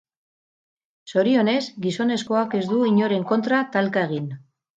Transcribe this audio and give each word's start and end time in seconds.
Zorionez, 1.11 1.57
gizonezkoak 1.83 2.57
ez 2.61 2.63
du 2.73 2.81
inoren 2.93 3.27
kontra 3.35 3.61
talka 3.79 4.05
egin. 4.09 4.29